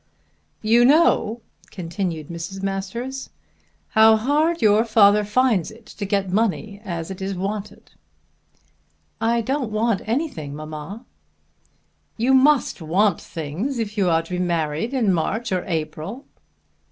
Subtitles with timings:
[0.63, 2.63] "You know," continued Mrs.
[2.63, 3.29] Masters,
[3.89, 7.91] "how hard your father finds it to get money as it is wanted."
[9.21, 11.05] "I don't want anything, mamma."
[12.17, 16.25] "You must want things if you are to be married in March or April."